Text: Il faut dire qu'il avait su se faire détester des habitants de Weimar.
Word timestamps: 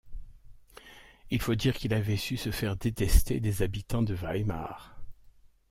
Il 1.29 1.39
faut 1.39 1.53
dire 1.53 1.75
qu'il 1.75 1.93
avait 1.93 2.17
su 2.17 2.35
se 2.35 2.49
faire 2.49 2.75
détester 2.75 3.39
des 3.39 3.61
habitants 3.61 4.01
de 4.01 4.15
Weimar. 4.15 4.97